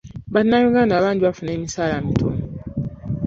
[0.33, 2.43] Bannayuganda bangi bafuna emisaala mitono.